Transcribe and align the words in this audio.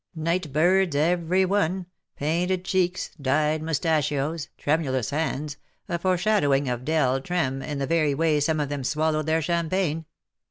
Night 0.15 0.51
birds, 0.51 0.95
every 0.95 1.45
one— 1.45 1.85
painted 2.15 2.65
cheeks— 2.65 3.11
dyed 3.21 3.61
moustachios— 3.61 4.47
tremulous 4.57 5.11
hands— 5.11 5.57
a 5.87 5.99
foreshadowing 5.99 6.67
of 6.67 6.83
del. 6.83 7.21
trem. 7.21 7.61
in 7.61 7.77
the 7.77 7.85
very 7.85 8.15
way 8.15 8.39
some 8.39 8.59
of 8.59 8.69
them 8.69 8.83
swallowed 8.83 9.27
their 9.27 9.43
champagne. 9.43 10.05